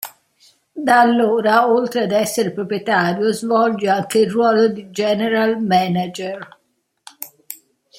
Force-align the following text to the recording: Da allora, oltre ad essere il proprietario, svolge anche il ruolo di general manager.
Da 0.75 0.99
allora, 0.99 1.69
oltre 1.69 2.05
ad 2.05 2.11
essere 2.11 2.47
il 2.47 2.55
proprietario, 2.55 3.31
svolge 3.33 3.87
anche 3.87 4.17
il 4.17 4.31
ruolo 4.31 4.67
di 4.67 4.89
general 4.89 5.61
manager. 5.61 6.57